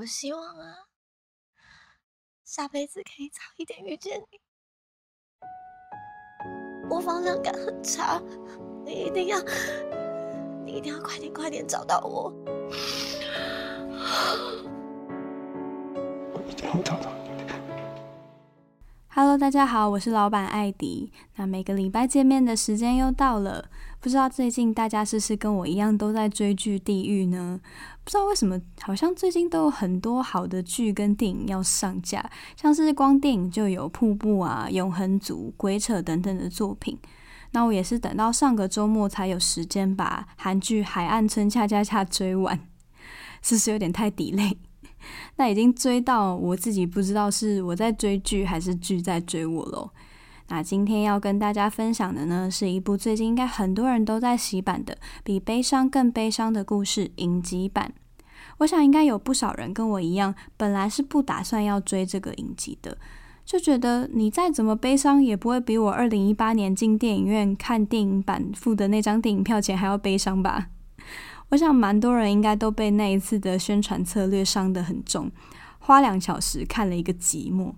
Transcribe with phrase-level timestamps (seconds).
[0.00, 0.86] 我希望啊，
[2.42, 4.40] 下辈子可以早一点遇见你。
[6.88, 8.18] 我方向感很差，
[8.82, 9.38] 你一定要，
[10.64, 12.32] 你一定要快点快点找到我。
[16.32, 17.19] 我一定要找到。
[19.12, 21.10] Hello，大家好，我是老板艾迪。
[21.34, 27.60] 那每个礼拜见面的时间又到了，不知道最近大家是不是跟我一样都在追剧《地狱》呢？
[28.04, 36.96] 不知道为什么，好像最近都有很多好的剧跟电影要上架，像是光电影就有《瀑布》啊、《永恒族》、《鬼扯》等等的作品。
[37.50, 42.56] 那我也是等到上个周末才有时间把韩剧《海岸村恰恰恰》追完，
[43.42, 44.56] 是不是有点太 delay？
[45.36, 49.90] 那已经追到我自己不知道是我在追剧还是剧在追我喽。
[50.48, 57.92] 那今天要跟大家分享的呢，是一部最近应该很多人都在洗版的，比悲伤更悲伤的故事影集版。
[58.58, 62.98] 我想应该有不少人跟我一样，本来是不打算要追这个影集的，
[63.44, 70.66] 就觉得你再怎么悲伤，也不会比我二零一八年进电影院看电影版付的那张电影票钱还要悲伤吧。
[71.50, 75.30] 我想，蛮多人应该都被那一次的宣传策略伤得很重，
[75.78, 77.72] 花两小时看了一个寂寞。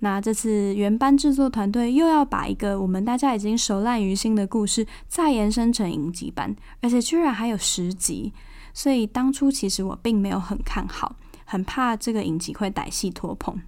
[0.00, 8.34] 那这次原班制作团队又要把一个我们大家已经熟烂于心的故事再延伸成影集版，而且居然还有十集。
[8.74, 13.58] 所以当初其实我并没有很看好，很怕这个影集会歹戏拖棚。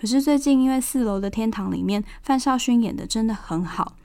[0.00, 3.97] 可是最近因为《四楼的天堂》里面范少勋演的真的很好。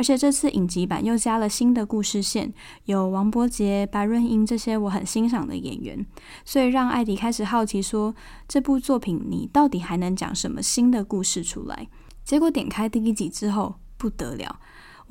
[0.00, 2.50] 而且这次影集版又加了新的故事线，
[2.86, 6.06] 有王伯杰、白润英这些我很欣赏的演员，
[6.42, 8.14] 所以让艾迪开始好奇说，
[8.48, 11.86] 这部作品你到底还能讲什么新的故事出来？
[12.24, 14.58] 结果点开第一集之后不得了，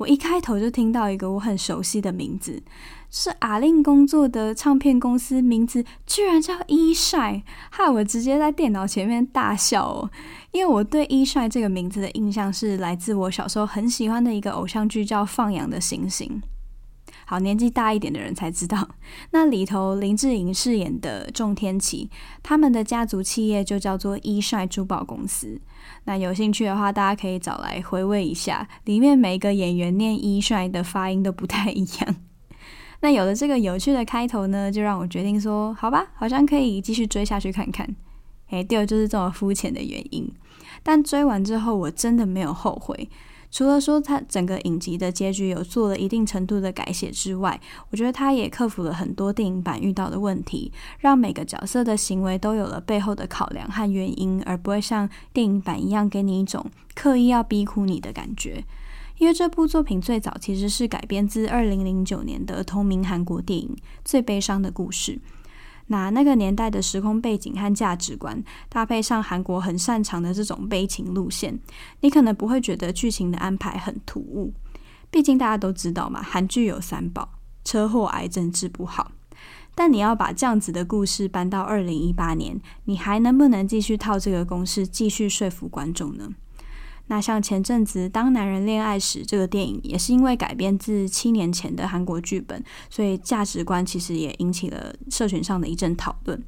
[0.00, 2.62] 我一开头就听到一个我很熟悉的名字。
[3.10, 10.10] 是阿令工作的唱片公司名字居然叫 E.SHINE，害我直接在电脑前面大笑哦！
[10.52, 16.40] 因为我对 E.SHINE 这个名字的印象是来自我小时候很喜欢的一个偶像剧叫《放羊的星星》。
[17.30, 18.88] 好，年纪大一点的人才知道，
[19.30, 22.10] 那里头林志颖饰演的仲天齐，
[22.42, 25.60] 他们的家族企业就叫做 E.SHINE 珠宝公司。
[26.06, 32.16] 那有兴趣的话，大家可以找来回味一下，里面每一个演员念 E.SHINE 的发音都不太一样。
[33.00, 37.88] 那有了这个有趣的开头呢，就让我决定说，好吧，好像可以继续追下去看看。
[38.48, 40.28] 诶，第二就是这么肤浅的原因。
[40.82, 43.08] 但追完之后，我真的没有后悔。
[43.50, 58.64] 除了说它整个影集的结局有做了一定程度的改写之外，我觉得它也克服了很多电影版遇到的问题，让每个角色的行为都有了背后的考量和原因，而不会像电影版一样给你一种刻意要逼哭你的感觉。
[59.18, 65.12] 因为这部作品最早其实是改编自二零零九年的同名韩国电影《最悲伤的故事》。
[65.90, 71.58] 那那个年代的时空背景和价值观，搭配上韩国很擅长的这种悲情路线，
[72.00, 74.54] 你可能不会觉得剧情的安排很突兀。
[75.10, 77.30] 毕竟大家都知道嘛，韩剧有三宝：
[77.64, 79.10] 车祸、癌症治不好。
[79.74, 86.28] 但你要把这样子的故事搬到二零一八年，你还能不能继续套这个公式，继续说服观众呢？
[87.10, 96.40] 那像前阵子《当男人恋爱时》这个电影，也是因为改编自七年前的韩国剧本，所以价值观其实也引起了社群上的一阵讨论。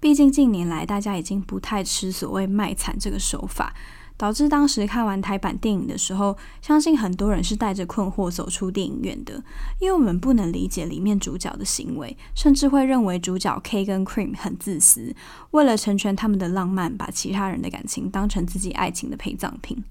[0.00, 3.72] 毕竟近年来大家已经不太吃所谓卖惨这个手法，
[4.18, 9.42] 导致当时看完台版电影的时候，相信很多人是带着困惑走出电影院的，
[9.80, 15.16] 因为我们不能理解里面主角的行为，甚至会认为主角 K 跟 Cream 很自私，
[15.52, 19.82] 为了成全他们的浪漫，把其他人的感情当成自己爱情的陪葬品。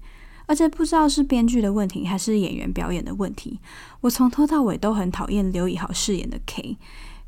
[0.46, 3.60] 而且不知道是编剧的问题还是演员表演的问题，
[4.00, 6.76] 我从头到尾都很讨厌刘以豪饰演的 K，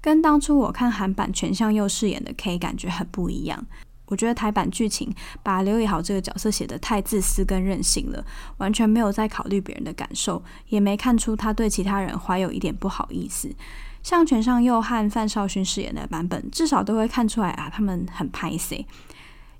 [0.00, 3.64] 跟当初我看韩版权相佑饰演的 K 感觉很不一样。
[4.06, 5.10] 我觉得台版剧情
[5.42, 8.22] 把刘以豪这个角色写得太自私跟任性了，
[8.58, 13.50] 完全没有在考虑别人的感受，也没看出他对其他人怀有一点不好意思。
[14.02, 18.84] 像权相佑和范少勋饰演的版本，至少都会看出来啊，他们很拍谢。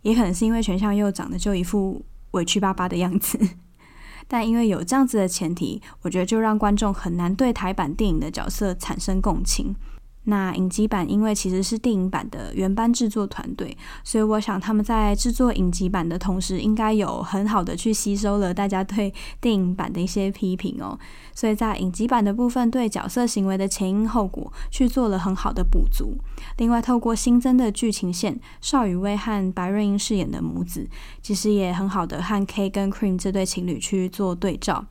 [0.02, 2.04] 也可能是因为权相佑长得就一副
[2.34, 3.38] 委屈巴巴的样子，
[4.28, 9.75] 但因为有这样子的前提，我觉得就让观众很难对台版电影的角色产生共情。
[10.24, 20.98] 那影集版因为其实是电影版的原班制作团队，所以我想他们在制作影集版的同时，应该有很好的去吸收了大家对电影版的一些批评哦。
[21.34, 26.16] 所以在影集版的部分，对角色行为的前因后果去做了很好的补足。
[26.56, 30.88] 另外，透过新增的剧情线，邵雨薇和白瑞英饰演的母子，
[31.20, 34.86] 其实也很好的和 K 跟 Cream 这对情侣去做对照。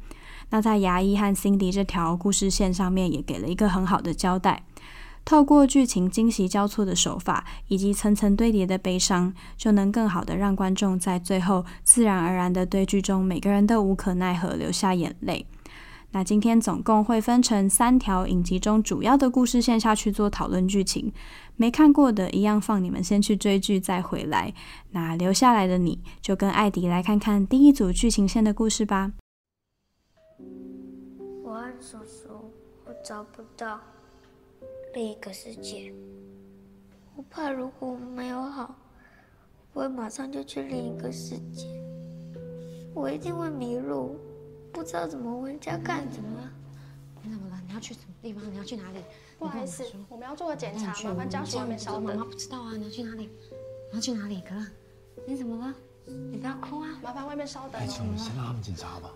[0.50, 4.62] 那在牙医和 Cindy 这条故事线上面，也给了一个很好的交代。
[5.26, 15.46] 透过剧情惊喜交错的手法，以及层层堆叠的悲伤，就能更好的让观众在最后自然而然的对剧中每个人都无可奈何流下眼泪。
[16.12, 21.12] 那今天总共会分成三条影集中主要的故事线下去做讨论剧情，
[21.56, 24.54] 没看过的一样放你们先去追剧再回来。
[24.92, 29.14] 那留下来的你就跟艾迪来看看第一组剧情线的故事吧。
[31.44, 32.52] 我和叔叔，
[32.86, 33.80] 我找不到。
[34.94, 35.92] 另一个世界，
[37.16, 38.76] 我怕如果我们没有好，
[39.74, 41.68] 我会马上就去另一个世界，
[42.94, 44.20] 我一定会迷路，
[44.72, 46.48] 不知道怎么回家干什么。
[47.24, 47.60] 你怎么了？
[47.68, 48.52] 你要去什么地方？
[48.52, 49.00] 你要去哪里？
[49.40, 52.04] 不好意思，我们要做个检查，麻烦家属外面稍等。
[52.04, 53.32] 妈妈不知道啊，你要去哪里？
[53.90, 54.44] 你要去哪里？
[54.48, 54.68] 可乐，
[55.26, 55.74] 你怎么了？
[56.06, 57.82] 你不要哭啊，麻烦外面稍等。
[57.82, 59.12] 哎，我们先让他们检查吧。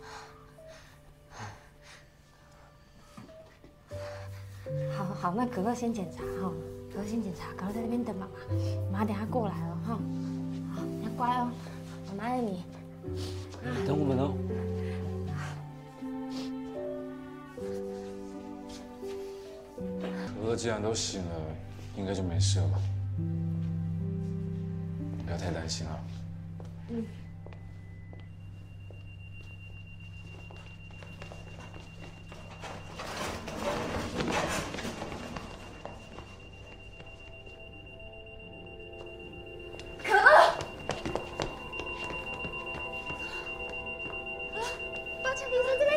[4.98, 6.52] 好好，那可乐先检查哈，
[6.92, 8.32] 可乐先检查，可乐在那边等妈妈，
[8.92, 10.00] 妈妈等下过来了哈。
[10.74, 11.50] 好，你要乖哦，
[12.08, 12.64] 妈妈爱你。
[13.86, 14.34] 等我们哦。
[20.28, 21.36] 可乐既然都醒了，
[21.98, 22.80] 应该就没事了吧？
[25.26, 26.00] 不要太担心了。
[26.90, 27.04] 嗯。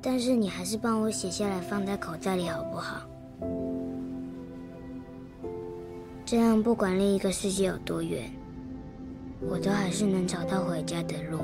[0.00, 3.08] 但是你还是帮我写下来放在口袋里好不好？
[6.24, 8.30] 这样不管另一个世界有多远，
[9.40, 11.40] 我都还是能找到回家的路。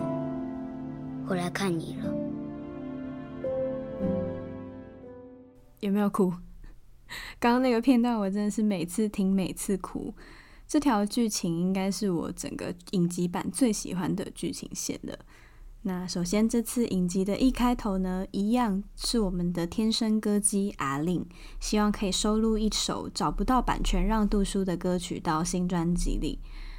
[1.26, 2.14] 回来看你了。
[5.80, 6.32] 有没有哭？
[7.40, 10.14] 刚刚那个片段我真的是每次听每次哭。
[10.66, 15.18] 这条剧情应该是我整个影集版最喜欢的剧情线了。
[15.86, 21.26] 那首先，这次影集的一开头呢，一样是我们的天生歌姬阿令，
[21.60, 26.38] 希望可以收录一首找不到版权让渡输的歌曲到新专辑里。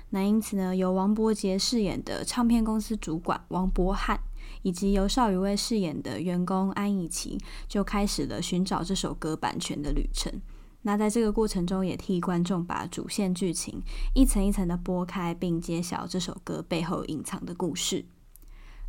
[0.10, 4.20] 那因此呢，由王柏杰饰演的唱片公司主管王柏翰，
[4.64, 7.38] 以及由邵雨薇饰演的员工安以琪，
[7.68, 10.34] 就开始了寻找这首歌版权的旅程。
[10.82, 13.84] 那在这个过程中，也替观众把主线剧情
[14.16, 18.04] 一层一层的剥开，并揭晓这首歌背后隐藏的故事。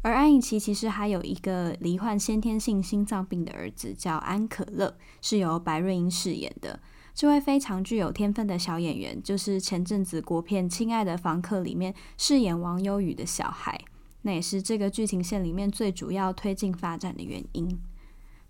[0.03, 6.79] 而安以琪其实还有一个罹患先天性心脏病的儿子，叫安可乐，是由白瑞英饰演的。
[7.13, 13.81] 这位非常具有天分的小演员，就是前阵子国片《亲爱的房客》里面饰演王优宇的小孩，
[14.23, 17.79] 那也是这个剧情线里面最主要推进发展的原因。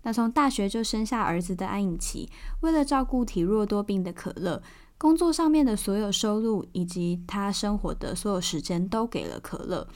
[0.03, 4.61] 那从大学就生下儿子的安以琪，为了照顾体弱多病的可乐，
[4.97, 9.87] 工作上面的所有收入以及他生活的所有时间都给了可乐，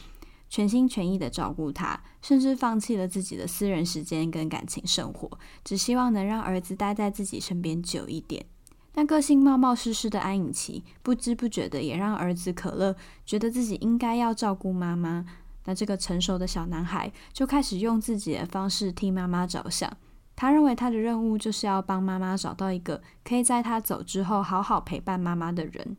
[0.51, 8.46] 全心全意的照顾他，甚至放弃了自己的私人时间跟感情生活，只希望能让儿子待在自己身边久一点。
[8.91, 12.93] 但个性冒冒失失的安以琪，不知不觉的也让儿子可乐
[13.25, 15.25] 觉得自己应该要照顾妈妈。
[15.63, 19.89] 那这个成熟的小男孩就开始用自己的方式替妈妈着想。
[20.36, 25.96] 他认为他的任务就是要帮妈妈找到一个可以在他走之后好好陪伴妈妈的人。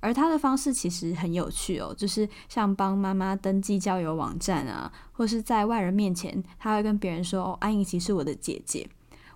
[0.00, 8.88] 而他的方式其实很有趣哦，就是像帮妈妈登记交友网站啊，或是在外人面前，他会跟别人说：“哦，安以琪是我的姐姐。”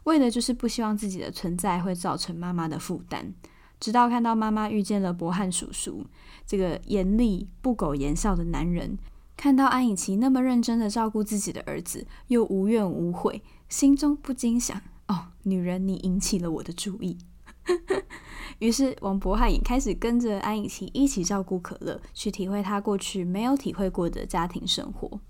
[0.04, 3.32] 为的就是不希望自己的存在会造成妈妈的负担。
[3.80, 6.06] 直到看到妈妈遇见了博汉叔叔，
[6.46, 8.98] 这个严厉不苟言笑的男人，
[9.36, 17.18] 看到安以琪那么认真的照顾自己的儿子，又无怨无悔，心中不禁想：“哦，女人，你引起了我的注意。”
[18.60, 25.20] 于是，王博汉也开始跟着安以琪一起照顾可乐，去体会他过去没有体会过的家庭生活。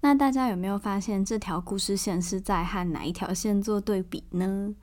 [0.00, 4.74] 那大家有没有发现，这条故事线是在和哪一条线做对比呢？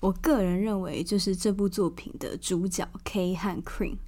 [0.00, 3.98] 我个人认为，就是这部作品的主角 K 和 Cream，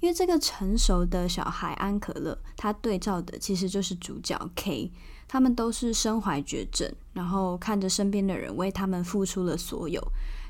[0.00, 4.90] 因为这个成熟的小孩安可乐，他对照的其实就是主角 K。
[5.26, 10.00] 他们都是身怀绝症，然后看着身边的人为他们付出了所有。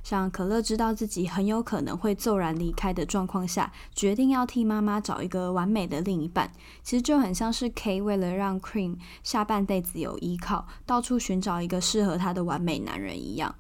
[0.05, 13.55] 像可乐知道自己很有可能会骤然离开的状况下，决定要替妈妈找一个完美的另一半，其实就很像是 K 为了让 Cream 下半辈子有依靠，到处寻找一个适合他的完美男人一样。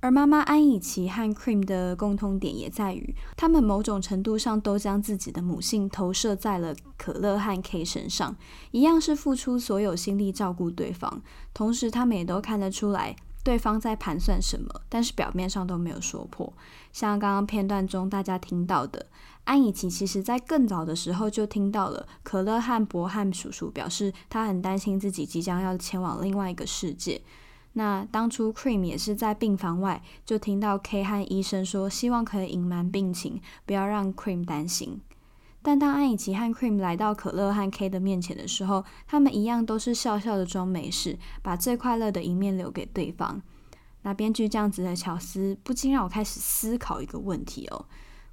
[0.00, 8.36] 而妈妈安以琪和 Cream 的共通点也在于，他们某种程度上都将自己的母性投射在了可乐和 K 身上，
[8.70, 11.22] 一样是付出所有心力照顾对方，
[11.54, 13.16] 同时他们也都看得出来。
[13.44, 16.52] 对方在盘算什么，但是表面上都没有说破。
[16.92, 19.06] 像刚刚片段中大家听到的，
[19.44, 27.20] 安以琪其实在更早的时候就听到了可乐和博汉叔叔表示，他很担心自己即将要前往另外一个世界。
[27.74, 35.00] 那当初 Cream 也是在病房外就听到 K 和医生说，希望可以隐瞒病情，不要让 Cream 担心。
[35.66, 43.40] 但当安以琪和 Cream 来到可乐和 K 的面前的时候，他们一样都是笑笑的装没事，把最快乐的一面留给对方。
[44.02, 47.86] 那编剧这样子的巧思，不禁让我开始思考一个问题哦：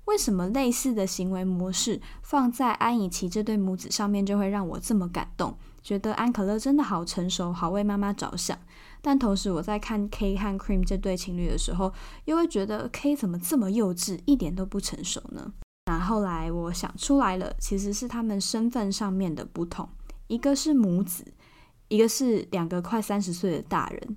[0.04, 8.60] 为什么类似的行为模式放在安以琪这对母子上面，就会让我这么感动，觉得安可乐真的好成熟，好为妈妈着想？
[9.02, 11.94] 但同时我在看 K 和 Cream 这对情侣的时候，
[12.26, 15.54] 又会觉得 K 怎么这么幼稚，一点都不成熟呢？
[15.86, 19.90] 那后来我想出来了，其实是他们身份上面的不同，
[20.28, 21.26] 一个是母子，
[21.88, 24.16] 一个是两个快三十岁的大人。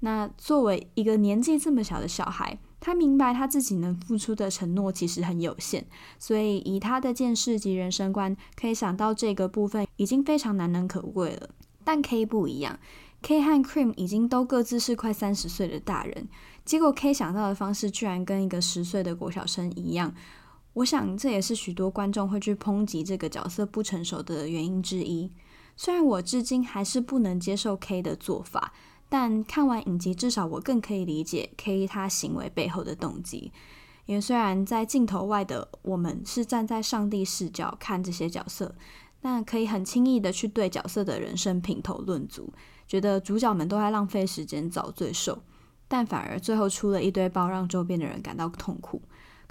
[0.00, 5.86] 那作为一个年纪这么小的小孩，他明白他自己能付出的承诺其实很有限，
[6.18, 11.48] 所以以他的见识及人生观，可以想到这个部分已经非常难能可贵了。
[11.82, 12.78] 但 K 不一样
[13.22, 16.28] ，K 和 Cream 已经都各自是快三十岁的大人，
[16.66, 20.12] 结果 K 想到的方式居然跟一个十岁的国小生一样。
[20.76, 25.32] 我想这也是许多观众会去抨击这个角色不成熟的原因之一。
[25.74, 28.74] 虽然我至今还是不能接受 K 的做法，
[29.08, 33.52] 但看完影集，至少我更可以理解 K 他行为背后的动机。
[34.04, 38.74] 因为虽然在镜头外的我们是站在上帝视角看这些角色，
[39.22, 42.52] 但可以很轻易的去对角色的人生评头论足，
[42.86, 45.42] 觉得主角们都在浪费时间找罪受，
[45.88, 49.00] 但反而最后出了一堆包，让周边的人感到痛苦。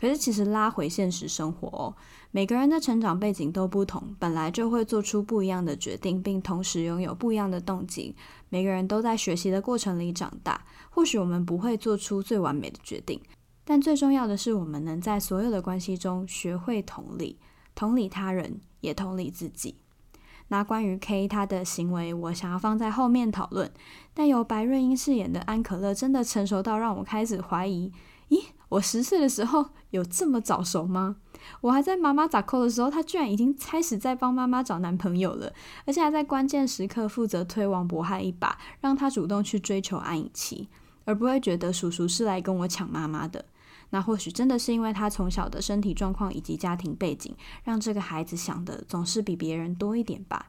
[0.05, 1.95] 可是，其实拉回现实生活哦，
[2.29, 8.15] 每个人的成长背景都不同，本来就会做出不一样的决定，并同时拥有不一样的动机。
[8.49, 10.63] 每个人都在学习的过程里长大。
[10.91, 13.19] 或许我们不会做出最完美的决定，
[13.63, 17.39] 但最重要的是，我们能在所有的关系中学会同理，
[17.73, 19.77] 同理他人，也同理自己。
[20.49, 23.71] 那关于 K 他的行为，我想要放在后面讨论。
[24.13, 27.91] 但由白瑞英饰演的安可乐，真的成熟到让我开始怀疑。
[28.75, 31.17] 我十岁的时候有这么早熟吗？
[31.61, 35.53] 我还在妈妈咋扣的时候，他居然已经开始在帮妈妈找男朋友了，
[35.85, 40.67] 而且还在关键时刻负责推王博翰一把，让他主动去追求安以琪，
[41.05, 43.45] 而不会觉得叔叔是来跟我抢妈妈的。
[43.91, 50.47] 那或许真的是因为他从小的身体状况以及家庭背景，让这个孩子想的总是比别人多一点吧。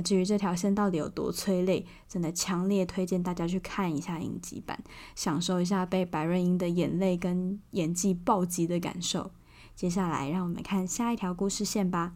[0.00, 4.82] 那至于这条线到底有多催泪，真的强烈推荐大家去看一下影集版，
[5.14, 9.32] 享受一下被白瑞英的眼泪跟演技暴击的感受。
[9.74, 12.14] 接下来，让我们看下一条故事线吧。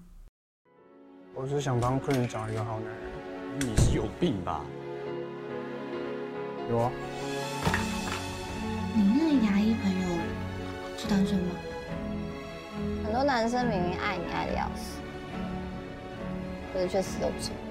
[1.34, 3.12] 我是想帮 Cream 找一个好男人。
[3.60, 4.64] 你是有病吧？
[6.70, 6.90] 有啊。
[8.94, 10.08] 你那个牙医朋友
[10.96, 11.50] 是单身吗？
[13.04, 15.02] 很多男生明明爱你爱的要死，
[16.72, 17.63] 可是却死都不承认。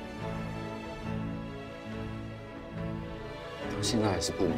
[3.84, 4.58] 现在还是不明白，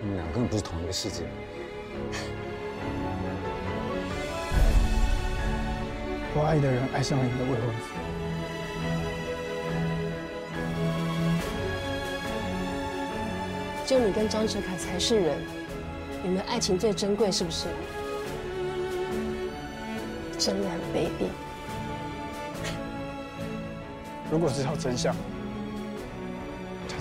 [0.00, 1.22] 你们俩根本不是同一个世界。
[6.34, 7.94] 我爱的人爱上了你的未婚夫。
[13.86, 15.38] 就你跟张哲凯才是人，
[16.24, 17.68] 你们爱情最珍贵，是不是？
[20.36, 21.30] 真的很卑鄙。
[24.28, 25.20] 如果知道真相，他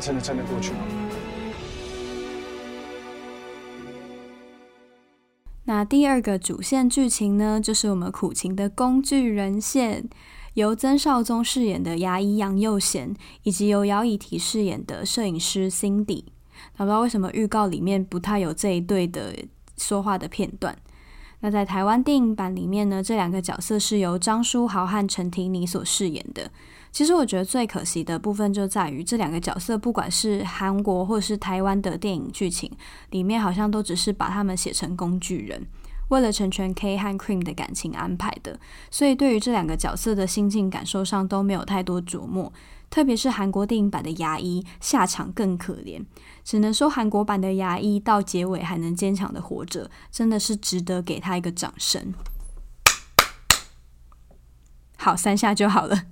[0.06, 0.78] 真的撑得过去吗？
[5.64, 10.08] 那第二个主线剧情呢，就是我们苦情的工具人线，
[10.54, 16.26] 由曾少宗饰演的牙医杨佑贤，以及由姚以缇饰演的摄影师 Cindy。
[16.78, 19.34] 那不知道为什么预告里面不太有这一对的
[19.76, 20.78] 说话的片段。
[21.40, 26.52] 那在台湾电影版里面呢，这两个角色是由张书豪和陈庭妮所饰演的。
[26.96, 32.72] 其实我觉得最可惜的部分就在于这两个角色，不管是韩国或是台湾的电影剧情
[33.10, 35.68] 里面，好像都只是把他们写成工具人，
[36.08, 38.58] 为了成全 K 和 Cream 的感情安排的。
[38.90, 42.54] 所以对于这两个角色的心境感受上都没有太多琢磨。
[42.90, 46.02] 特别是韩国电影版的牙医下场更可怜，
[46.46, 52.14] 只能说韩国版的牙医到结尾还能坚强的活着，真的是值得给他一个掌声。
[54.96, 56.04] 好，三下就好了。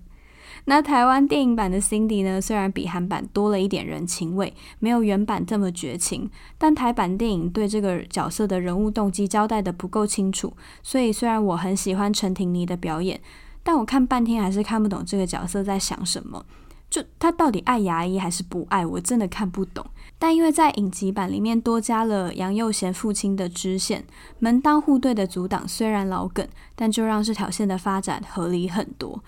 [0.65, 2.39] 那台湾电影版的 Cindy 呢？
[2.39, 10.53] 虽然比韩版多了一点人情味，没有原版这么绝情，但台版电影对这个角色的人物动机交代得不够清楚。
[10.82, 13.20] 所以虽然我很喜欢陈婷妮的表演，
[13.62, 16.46] 但我看半天还是看不懂这个角色在想什么。
[16.89, 18.86] 就他到底爱牙医还是不爱？
[18.86, 19.86] 我真的看不懂。
[20.20, 24.05] 但因为在影集版里面多加了杨佑贤父亲的支线，
[24.39, 29.22] 门当户对的阻挡虽然老梗，但就让这条线的发展合理很多。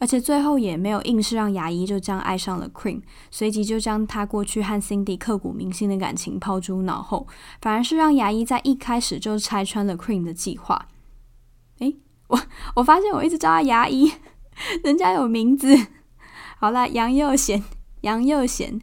[0.00, 7.28] 而且最后也没有硬是让牙医就这样爱上了 Cream，随即就将他过去和 Cindy 刻骨铭心的感情抛诸脑后，
[7.60, 10.88] 反而是让牙医在一开始就拆穿了 Cream 的计划。
[11.80, 11.96] 诶，
[12.28, 12.40] 我
[12.76, 14.10] 我发现我一直叫他牙医，
[14.82, 15.76] 人家有名字。
[16.58, 17.62] 好了，杨佑贤，
[18.00, 18.80] 杨佑贤。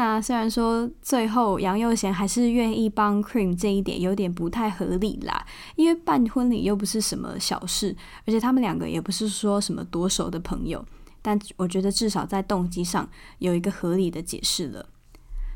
[0.00, 10.82] 那虽然说最后杨佑贤还是愿意帮 Cream 这一点有点不太合理啦，因为办婚礼又不是什么小事，而且他们两个也不是说什么多熟的朋友，
[11.20, 13.06] 但我觉得至少在动机上
[13.40, 14.86] 有一个合理的解释了。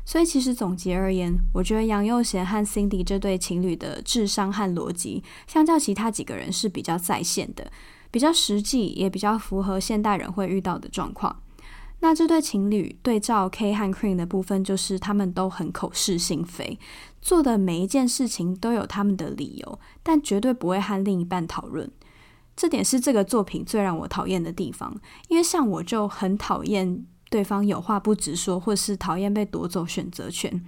[0.05, 7.71] 所以其实总结而言，我觉得杨佑贤和 Cindy 这对情侣的智商和逻辑，相较其他几个人是比较在线的，
[8.11, 11.41] 比较实际，也比较符合现代人会遇到的状况。
[12.01, 16.77] 那这对情侣对照 K 和 Cream 的部分，就是他们都很口是心非，
[17.21, 21.89] 做的每一件事情都有他们的理由，但绝对不会和另一半讨论。
[22.55, 24.95] 这点是这个作品最让我讨厌的地方，
[25.29, 30.63] 因为像我就很讨厌对方有话不直说，或是讨厌被夺走选择权。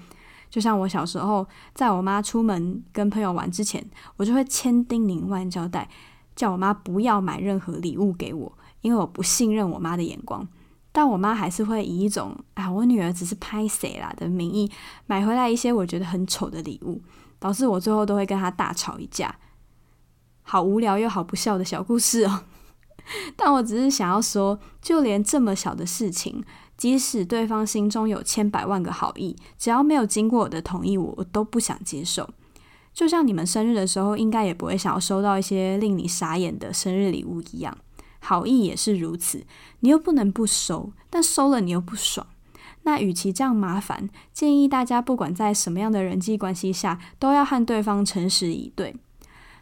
[0.50, 3.86] 就像我小时候，在我妈出门跟朋友玩之前，
[4.16, 5.88] 我就会千叮咛万交代，
[6.36, 10.48] 叫我妈不要买任何礼物给我，因为我不信任我妈的眼光。
[10.98, 14.68] 但我妈还是会以一种啊，我女儿只是拍谁啦的名义
[15.06, 17.00] 买回来一些我觉得很丑的礼物，
[17.38, 19.36] 导致我最后都会跟她大吵一架。
[20.42, 22.46] 好无聊又好不孝的小故事哦。
[23.38, 26.44] 但我只是想要说，就连这么小的事情，
[26.76, 32.28] 即使对方心中有千百万个好意，只要没有经过我的同意，我都不想接受。
[32.92, 37.78] 就像你们生日的时候，应该也不会想要收到一些令你傻眼的生日礼物一样。
[38.20, 39.46] 好意也是如此，
[39.80, 42.26] 你又不能不收，但收了你又不爽。
[42.84, 48.96] 那与其这样麻烦，建议大家不管在什么样的人际关系下，都要和对方诚实以对。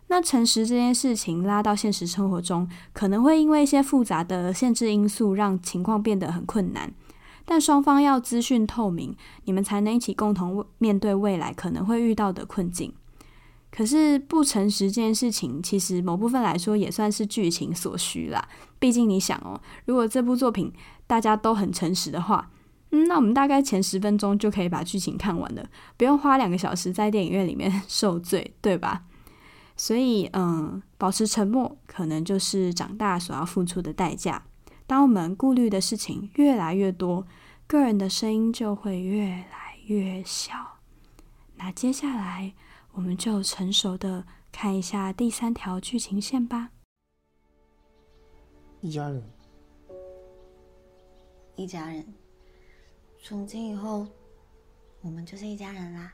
[0.08, 6.94] 那诚实这件事情拉到现实生活中，可能会因为一些复杂的限制因素，让情况变得很困难。
[7.44, 9.16] 但双方要资讯透明，
[9.46, 12.94] 你们才能一起共同面对未来可能会遇到的困境。
[13.76, 18.48] 可是不诚实这件事情，其实某部分来说也算是剧情所需啦。
[18.80, 20.72] 毕竟你想哦，如果这部作品
[21.06, 22.50] 大家都很诚实的话，
[22.92, 29.04] 嗯，那我们大概前十分钟就可以把剧情看完了，不用花两个小时在电影院里面 受罪，对吧？
[29.76, 34.42] 所以，嗯，保持沉默可能就是长大所要付出的代价。
[34.88, 37.28] 当我们顾虑的事情越来越多，
[37.68, 40.54] 个人的声音就会越来越小。
[41.58, 42.54] 那接下来。
[42.96, 46.72] 我们就成熟的看一下第三条剧情线吧。
[48.80, 49.24] 一家人，
[51.58, 52.06] 一家人，
[53.22, 54.08] 从今以后，
[55.02, 56.14] 我们就是一家人啦。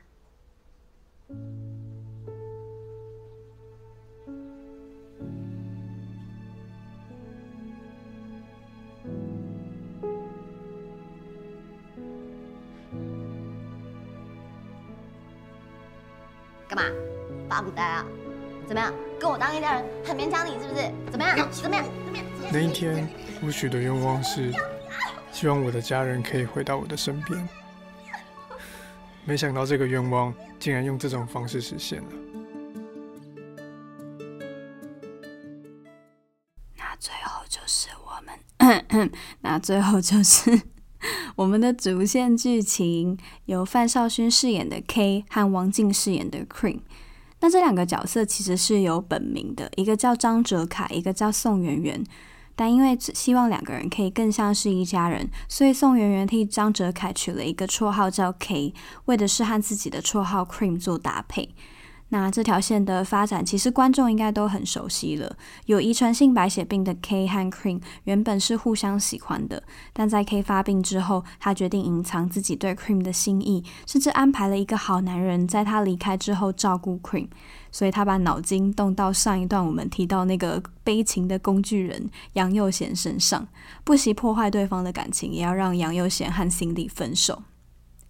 [16.74, 16.86] 干嘛？
[17.50, 18.06] 发不呆啊？
[18.66, 18.94] 怎么样？
[19.20, 20.90] 跟我当一家人很勉强你是不是？
[21.12, 21.52] 怎么样？
[21.52, 21.84] 怎么样？
[21.84, 22.26] 怎么样？
[22.50, 23.10] 那一天，
[23.42, 24.54] 我许的愿望是，
[25.34, 27.50] 希望我的家人可以回到我的身边。
[29.26, 32.08] 没想到这个愿望竟然用这种方式实现了。
[36.78, 38.34] 那最后就是我们
[41.41, 46.82] 我们的主线剧情，由范少勋饰演的 K 和王静饰演的 Cream。
[47.39, 52.04] 那这两个角色其实是有本名的，一个叫张哲凯，一个叫宋媛媛。
[52.56, 58.75] 但因为希望两个人可以更像是一家人，所以宋媛媛替张哲凯取了一个绰号叫 K，
[59.06, 61.49] 为的是和自己的绰号 Cream 做搭配。
[62.13, 65.38] 那这条线的发展，其实观众应该都很熟悉了。
[65.65, 77.30] 有遗传性白血病的 K 和 Cream 原本是互相喜欢的，但在 K 发病之后，他决定隐藏自己对 Cream 的心意，甚至安排了一个好男人在他离开之后照顾 Cream。
[77.71, 83.47] 所以他把脑筋动到上一段我们提到那个悲情的工具人杨佑贤身上，
[83.86, 87.43] 不惜破坏对方的感情，也要让杨佑贤和心立分手。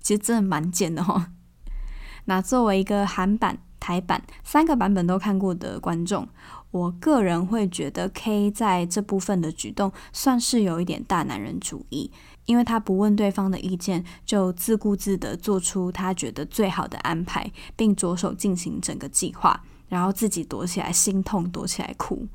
[0.02, 1.28] 其实真的蛮贱的哦。
[2.26, 6.26] 那作为一个韩版，台版三个版本都看过的观众，
[6.70, 12.10] 我个人会觉得 K 在这部分的举动算是有一点大男人主义，
[12.46, 22.28] 因为他不问对方的意见，就自顾自地做出他觉得最好的安排，并着手进行整个计划，然后自己躲起来心痛，躲起来哭。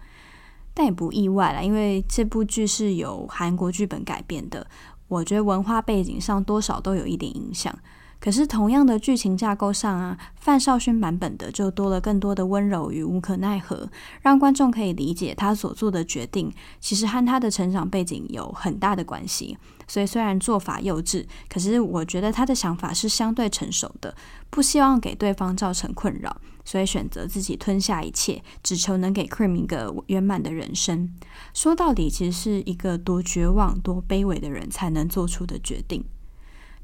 [0.74, 4.66] 但也不意外啦，因为这部剧是由韩国剧本改编的，
[5.06, 7.72] 我觉得文化背景上多少都有一点影响。
[8.18, 13.88] 可是同样的剧情架构上啊，范少勋版本的就多了更多的温柔与无可奈何，
[14.22, 19.57] 让观众可以理解他所做的决定其实和他的成长背景有很大的关系。
[19.87, 24.14] 所以虽然做法幼稚，可是我觉得他的想法是相对成熟的，
[24.50, 31.14] 不希望给对方造成困扰，所以选择自己吞下一切，只求能给 Cream 一个圆满的人生。
[31.55, 36.05] 说到底，其实是一个多绝望、多卑微的人才能做出的决定。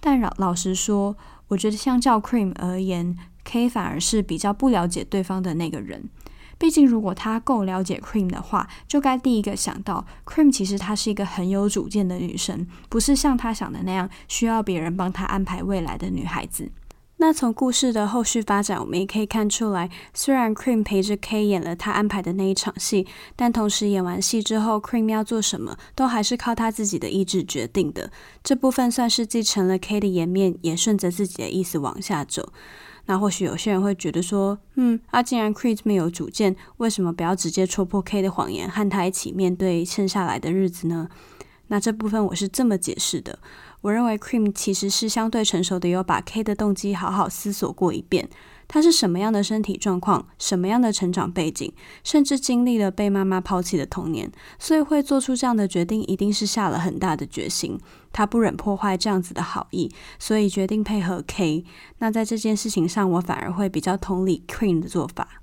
[0.05, 6.11] 但老老实说，我觉得相较 Cream 而言，K 反而是比较不了解对方的那个人。
[6.59, 16.71] 毕竟，如果他够了解 Cream 的话，就该第一个想到 Cream 其实她是一个很有主见的女生，不是像他想的那样需要别人帮她安排未来的女孩子。
[17.23, 23.07] 那从故事的后续发展，我们也可以看出来，虽然 Cream 陪着 K 演了他安排的那一场戏，
[23.37, 28.11] 但同时演完戏之后，Cream 要做什么，都还是靠他自己的意志决定的。
[28.43, 32.53] 这部分算是继承了 K 的颜面，也顺着自己的意思往下走。
[33.07, 41.09] 那或许有些人会觉得说，嗯，啊，既然 Cream 没有主见，为什么不要直接戳破 K 的谎言，和他一起面对剩下来的日子呢？
[41.69, 43.39] 那这部分我是这么解释的。
[43.83, 48.29] 我认为 Cream 其实是相对成熟的，有把 K 的动机好好思索过一遍。
[48.69, 51.71] 他是什么样的身体状况，什么样的成长背景，
[52.03, 57.79] 甚至经历了被妈妈抛弃的童年，所以会做出这样的决定，一定是下了很大的决心。
[58.13, 61.65] 他不忍破坏这样子的好意，所以决定配合 K。
[61.99, 65.43] 那在这件事情上，我反而会比较同理 Cream 的做法。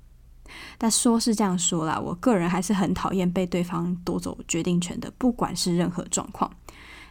[0.76, 6.50] 但说是这样说啦，我个人还是很讨厌被对方夺走决定权的，不管是任何状况。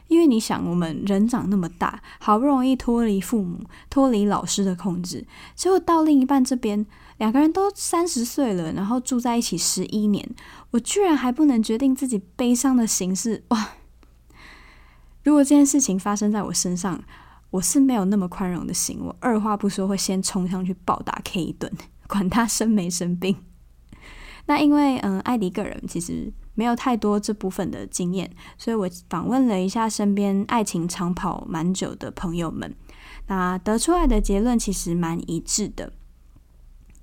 [0.10, 6.86] 因为你想，我们人长那么大，好不容易脱离父母、脱离老师的控制，结果到另一半这边，
[7.18, 10.28] 两个人都三十岁了，然后住在一起十一年，
[10.72, 13.46] 我居然还不能决定自己悲伤的形式。
[13.50, 13.70] 哇！
[15.24, 17.04] 如果这件事情发生在我身上，
[17.52, 21.72] 我是没有那么宽容的心，我二话不说会先冲上去暴打 K 一顿，
[22.08, 23.36] 管他生没生病。
[24.48, 26.34] 那因为，嗯，艾迪个人其实。
[26.60, 32.76] 没有太多这部分的经验，所以我访问了一下身边爱情长跑蛮久的朋友们，
[33.28, 35.94] 那得出来的结论其实蛮一致的，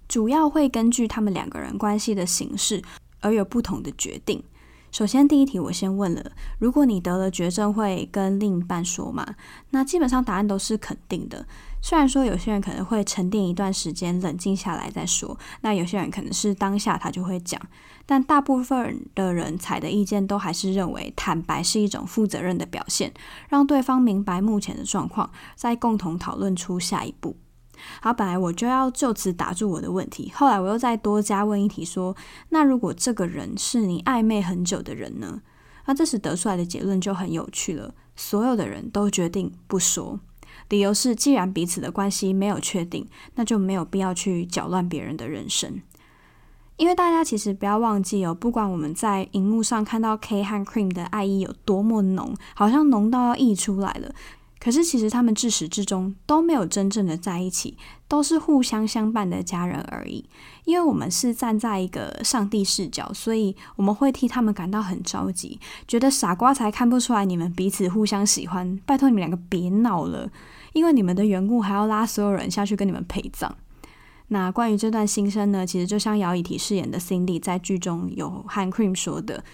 [0.07, 2.83] 主要会根据他们两个人关系的形式
[3.21, 4.45] 而有不同的决定。
[4.93, 9.37] 首先，第一题我先问了：如果你得了绝症，会跟另一半说吗？
[9.71, 11.47] 那基本上答案都是肯定的。
[11.83, 17.61] 虽然说有些人可能会沉淀一段时间，冷静下来再说；那有些人可能是当下他就会讲。
[18.07, 23.13] 但大部分的人采的意见都还是认为，坦白是一种负责任的表现，
[23.49, 27.37] 让对方明白目前的状况，再共同讨论出下一步。
[28.01, 32.17] 好，本来我就要就此打住我的问题，后来我又再多加问一题，说：
[32.49, 35.43] 那如果这个人是你暧昧很久的人呢？
[35.85, 40.19] 那这时得出来的结论就很有趣了，所有的人都决定不说，
[40.71, 45.83] 理由是既然彼此的关系没有确定，那就没有必要去搅乱别人的人生。
[46.77, 54.15] 因为大家其实不要忘记哦，不管我们在荧幕上看到 K 和 Cream 的爱意有多么浓，好像浓到要溢出来了。
[54.59, 57.77] 可是，其实他们自始至终都没有真正的在一起，
[58.09, 60.25] 都是互相相伴的家人而已。
[60.65, 68.81] 因为我们是站在一个上帝视角，所以我们会替他们感到很着急，觉得傻瓜才看不出来你们彼此互相喜欢。
[68.85, 70.29] 拜托你们两个别闹了，
[70.73, 73.55] 因为你们的缘故还要拉所有人下去跟你们陪葬。
[74.29, 79.45] 那关于这段心声呢，其实就像姚以缇饰演的 Cindy 在剧中有和 Cream 说的。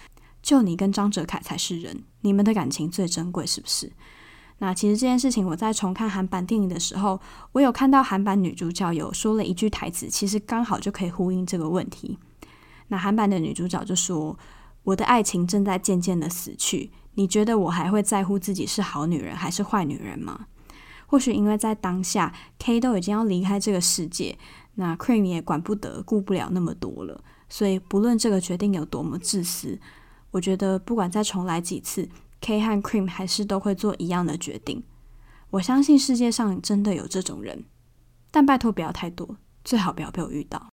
[0.41, 3.93] 就你跟张哲凯才是人，你们的感情最珍贵，是不是？
[4.57, 7.21] 那其实这件事情，我在重看韩版电影的时候，
[7.53, 12.17] 我有看到韩版女主角有说了一句台词，其实刚好就可以呼应这个问题。
[12.89, 14.37] 那韩版的女主角就说
[14.83, 20.47] ：“我的爱情正在渐渐的死去，你觉得我还会在乎自己是好女人还是坏女人吗？”
[21.07, 24.37] 或许因为在当下，K 都已经要离开这个世界，
[24.75, 29.79] 那 Cream 也管不得、顾不了那么多了，所以不论这个决定有多么自私，
[30.31, 32.09] 我觉得不管再重来几次。
[32.41, 34.83] K 和 Cream 还是都会做一样的决定。
[35.51, 37.63] 我相信世界上真的有这种人，
[38.31, 40.72] 但拜托不要太多，最好不要被我遇到。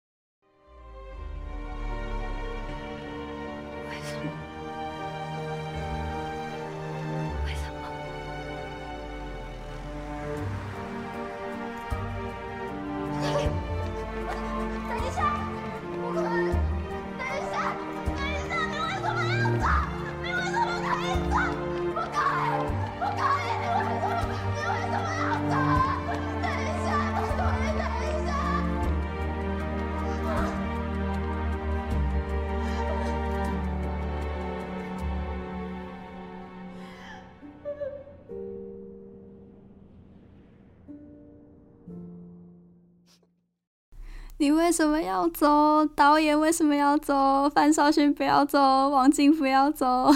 [44.67, 45.87] 为什么要走？
[45.95, 47.49] 导演为什么要走？
[47.51, 50.11] 范少勋不要走，王静不要走。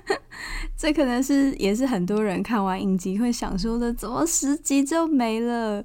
[0.74, 5.84] 这可能是也是很多人看完影集会想说的：怎么十集就没了？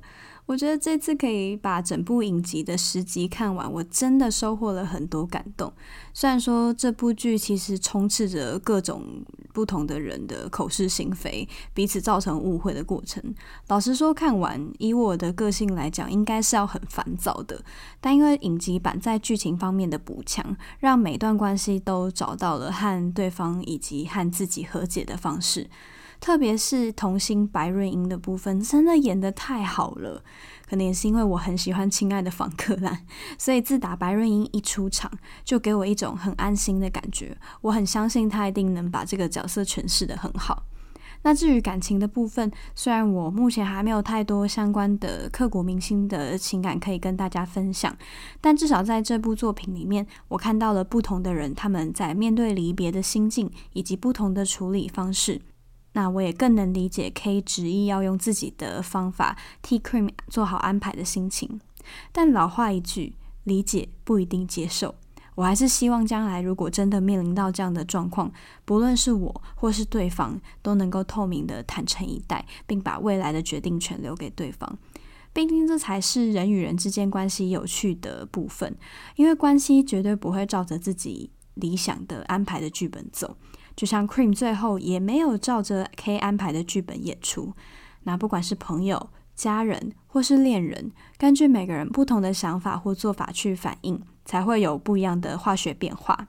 [0.49, 5.71] 我觉得这次可以把整部影集的十集看完，我真的收获了很多感动。
[6.11, 13.23] 虽然说这部剧其实充斥着各种不同的人的口是心非，彼此造成误会的过程。
[13.67, 17.63] 老实说，看完以我的个性来讲，应该是要很烦躁的。
[18.01, 25.69] 但因为影集版在剧情方面的补强，让每段关系都找到了和对方以及和自己和解的方式。
[26.19, 30.23] 特别是童星白润英的部分，真的演得太好了。
[30.67, 32.93] 可能也是因为我很喜欢《亲爱的房客兰》，
[33.37, 35.11] 所以自打白润英一出场，
[35.43, 37.35] 就给我一种很安心的感觉。
[37.61, 40.63] 我很相信她一定能把这个角色诠释得很好。
[41.23, 47.97] 那至于感情的部分，虽然我目前还没有太多相关的刻骨铭心的情感可以跟大家分享，
[48.39, 55.41] 但至少在这部作品里面，我看到了不同的人他们在面对离别的心境，以及不同的处理方式。
[55.99, 61.59] 那我也更能理解 K 执意要用自己的方法替 Cream 做好安排的心情，
[62.13, 64.95] 但老话一句，理解不一定接受。
[65.35, 68.31] 我还是希望将来如果真的面临到这样的状况，
[68.63, 74.79] 不论是我或是对方，都能够透明的坦诚以待，并把未来的决定权留给对方。
[75.33, 78.73] 毕竟这才是人与人之间关系有趣的部分，
[79.17, 83.35] 因为关系绝对不会照着自己理想的安排的剧本走。
[83.79, 87.53] 就像 Cream 最后也没有照着 K 安排的剧本演出，
[88.03, 96.27] 那不管是朋友、家人或是恋人，根据每个人不同的想法或做法去反应，才会有不一样的化学变化。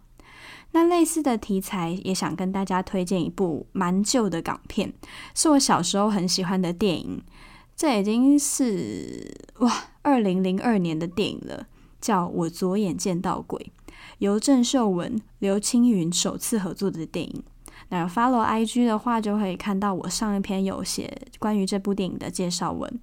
[0.70, 4.92] 那类似的题材，也想跟大家推荐一部蛮旧的港片，
[5.34, 7.20] 是我小时候很喜欢的电影，
[7.74, 11.66] 这已经是哇二零零二年的电影了，
[12.00, 13.72] 叫我左眼见到鬼。
[14.20, 17.42] 由郑秀文、刘青云首次合作的电影。
[17.88, 23.00] 那 follow IG 的话，就可以看到我上一篇有写关于这部电影的介绍文。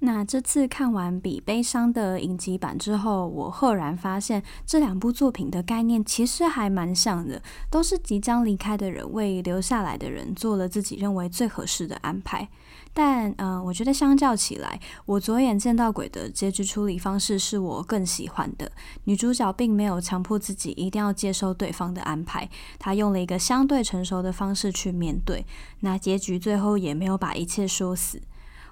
[0.00, 12.48] 那这次看完《比悲伤》的影集版之后，我赫然发现这两部作品的概念其实还蛮像的，都是即将离开的人为留下来的人做了自己认为最合适的安排。
[12.94, 18.70] 但嗯、呃，我觉得相较起来，我左眼见到鬼的结局处理方式是我更喜欢的。
[19.04, 25.44] 女主角并没有强迫自己一定要接受对方的安排，她用了一个相对成熟的方式去面对。
[25.80, 28.22] 那结局最后也没有把一切说死。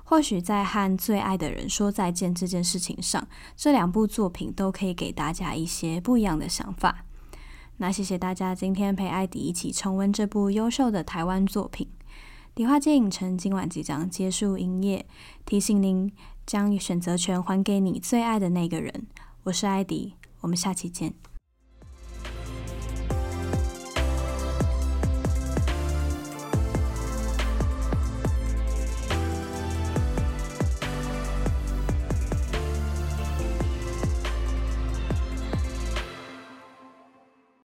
[0.09, 7.05] 或许在和最爱的人说再见这件事情上，这两部作品都可以给大家一些不一样的想法。
[7.79, 11.89] 那谢谢大家今天陪艾迪一起重温这部优秀的台湾作品。
[12.55, 15.05] 迪化街影城今晚即将结束营业，
[15.45, 16.11] 提醒您
[16.47, 19.09] 将选择权还给你最爱的那个人。
[19.43, 21.13] 我是艾迪，我们下期见。